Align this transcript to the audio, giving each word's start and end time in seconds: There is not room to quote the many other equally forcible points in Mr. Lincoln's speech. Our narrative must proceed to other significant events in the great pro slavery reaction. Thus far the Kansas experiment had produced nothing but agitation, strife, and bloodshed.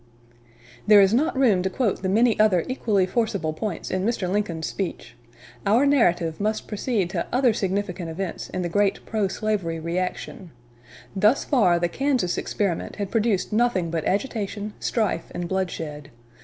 There 0.87 0.99
is 0.99 1.13
not 1.13 1.37
room 1.37 1.61
to 1.61 1.69
quote 1.69 2.01
the 2.01 2.09
many 2.09 2.39
other 2.39 2.63
equally 2.67 3.05
forcible 3.05 3.53
points 3.53 3.91
in 3.91 4.03
Mr. 4.03 4.27
Lincoln's 4.27 4.65
speech. 4.65 5.15
Our 5.63 5.85
narrative 5.85 6.39
must 6.41 6.67
proceed 6.67 7.07
to 7.11 7.27
other 7.31 7.53
significant 7.53 8.09
events 8.09 8.49
in 8.49 8.63
the 8.63 8.67
great 8.67 9.05
pro 9.05 9.27
slavery 9.27 9.79
reaction. 9.79 10.49
Thus 11.15 11.45
far 11.45 11.77
the 11.77 11.87
Kansas 11.87 12.39
experiment 12.39 12.95
had 12.95 13.11
produced 13.11 13.53
nothing 13.53 13.91
but 13.91 14.03
agitation, 14.07 14.73
strife, 14.79 15.27
and 15.35 15.47
bloodshed. 15.47 16.09